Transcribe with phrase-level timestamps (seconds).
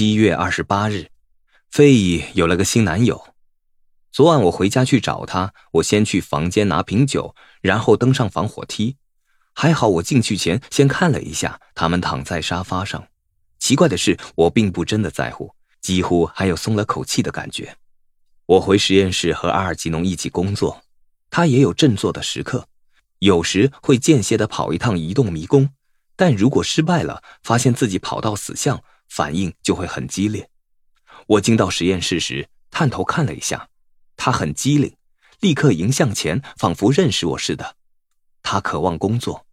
[0.00, 1.10] 七月二十八日，
[1.70, 3.34] 费姨有了个新男友。
[4.10, 8.96] 昨晚我回家去找他，我先去房间拿瓶酒，然后登上防火梯。
[9.52, 13.08] 还好我进去前先看了一下，他们躺在沙发上。
[13.58, 17.76] 奇怪的是，我并不真的在乎，几乎还有松了口气的感觉。
[18.46, 20.80] 我回实验室和阿尔吉农一起工作，
[21.28, 22.66] 他也有振作的时刻，
[23.18, 25.68] 有时会间歇的跑一趟移动迷宫，
[26.16, 30.48] 但如果失败了，发现自己跑到死巷，反应就会很激烈。
[31.26, 33.68] 我进到实验室时，探头看了一下。
[34.16, 34.96] 他很机灵，
[35.40, 37.76] 立刻迎向前，仿佛认识我似的。
[38.42, 39.46] 他渴望工作。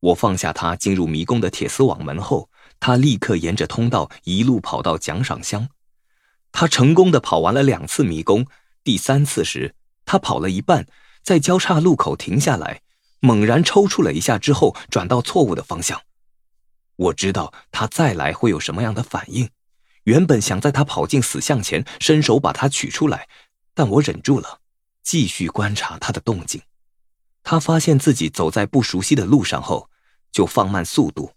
[0.00, 5.68] 我放下他，进入迷宫的铁丝网门后，他立刻沿着通道一路跑到奖赏箱。
[6.52, 8.46] 他成功的跑完了两次迷宫。
[8.84, 10.86] 第三次时，他跑了一半，
[11.22, 12.82] 在交叉路口停下来，
[13.20, 16.00] 猛然抽搐了一下之后，转到错误的方向。
[16.96, 19.48] 我知道他再来会有什么样的反应。
[20.04, 23.28] 原本想在他跑进死巷前，伸手把他取出来。
[23.74, 24.60] 但我忍住了，
[25.02, 26.62] 继续观察他的动静。
[27.42, 29.90] 他发现自己走在不熟悉的路上后，
[30.32, 31.32] 就放慢速度，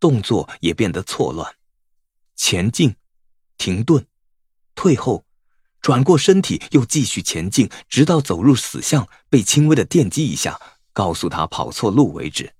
[0.00, 1.54] 动作也变得错乱，
[2.34, 2.96] 前进，
[3.56, 4.04] 停顿，
[4.74, 5.24] 退后，
[5.80, 10.60] 转过身体又继续前进，直到走入死巷，被轻微的电击一下，
[10.92, 12.52] 告诉他跑错路为止。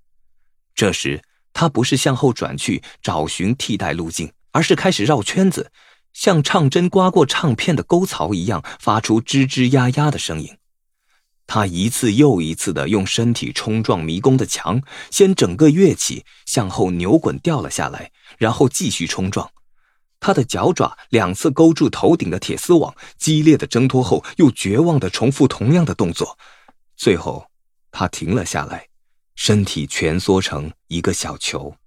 [0.73, 1.21] 这时，
[1.59, 5.71] 他不是向后转去找寻替代路径，而是开始绕圈子。
[6.13, 10.55] 像唱针刮过唱片的沟槽一样，发出吱吱呀呀的声音。
[11.47, 19.49] 他一次又一次的用身体冲撞迷宫的墙，先整个跃起，向后扭滚掉了下来，然后继续冲撞。
[20.19, 26.37] 他的脚爪两次勾住头顶的铁丝网，激烈的挣脱后，又绝望的重复同样的动作。
[26.95, 27.47] 最后，
[27.89, 28.85] 他停了下来，
[29.37, 31.77] 身体蜷缩成一个小球。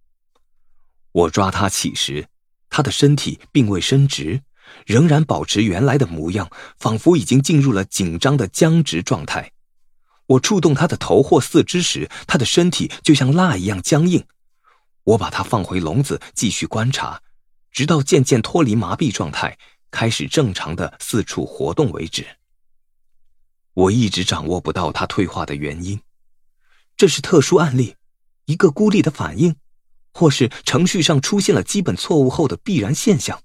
[1.12, 2.27] 我抓他起时。
[2.73, 4.43] 他的身体并未伸直，
[4.87, 9.51] 仍然保持原来的模样，仿佛已经进入了紧张的僵直状态。
[10.27, 14.25] 我触动他的头或四肢时，他的身体就像蜡一样僵硬。
[15.03, 17.21] 我把他放回笼子，继续观察，
[17.72, 19.59] 直到渐渐脱离麻痹状态，
[19.91, 22.25] 开始正常的四处活动为止。
[23.75, 26.00] 我一直掌握不到他退化的原因，
[27.00, 27.94] 这是特殊案例，
[28.44, 29.56] 一个孤立的反应。
[30.12, 33.41] 或是程序上出现了基本错误后的必然现象，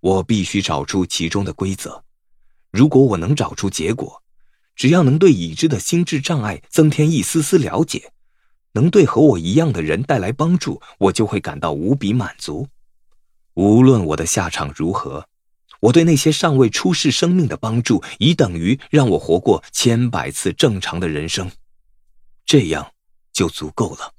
[0.00, 2.02] 我必须找出其中的规则。
[2.72, 4.24] 如果我能找出结果，
[4.74, 8.10] 只要能对已知的心智障碍增添一丝丝了解，
[8.72, 12.66] 能对和我一样的人带来帮助，我就会感到无比满足。
[13.54, 15.28] 无论我的下场如何，
[15.78, 21.48] 我对那些尚未出世生命的帮助，已等于让我活过千百次正常的人生，
[22.48, 22.94] 这样
[23.30, 24.14] 就足够了。